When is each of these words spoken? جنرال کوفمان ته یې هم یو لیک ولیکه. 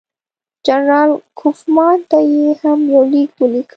جنرال 0.65 1.09
کوفمان 1.39 1.97
ته 2.09 2.17
یې 2.31 2.45
هم 2.61 2.79
یو 2.93 3.03
لیک 3.11 3.31
ولیکه. 3.39 3.69